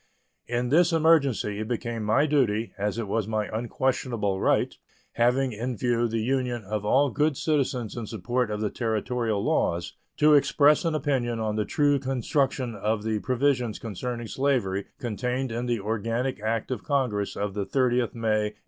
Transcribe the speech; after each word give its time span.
In 0.47 0.69
this 0.69 0.91
emergency 0.91 1.59
it 1.59 1.67
became 1.67 2.01
my 2.03 2.25
duty, 2.25 2.73
as 2.75 2.97
it 2.97 3.07
was 3.07 3.27
my 3.27 3.45
unquestionable 3.55 4.39
right, 4.41 4.75
having 5.11 5.51
in 5.51 5.77
view 5.77 6.07
the 6.07 6.23
union 6.23 6.63
of 6.63 6.83
all 6.83 7.11
good 7.11 7.37
citizens 7.37 7.95
in 7.95 8.07
support 8.07 8.49
of 8.49 8.61
the 8.61 8.71
Territorial 8.71 9.43
laws, 9.43 9.93
to 10.17 10.33
express 10.33 10.85
an 10.85 10.95
opinion 10.95 11.39
on 11.39 11.55
the 11.55 11.65
true 11.65 11.99
construction 11.99 12.73
of 12.73 13.03
the 13.03 13.19
provisions 13.19 13.77
concerning 13.77 14.25
slavery 14.25 14.85
contained 14.97 15.51
in 15.51 15.67
the 15.67 15.79
organic 15.79 16.39
act 16.41 16.71
of 16.71 16.83
Congress 16.83 17.35
of 17.37 17.53
the 17.53 17.61
30th 17.63 18.15
May, 18.15 18.57
1854. 18.57 18.59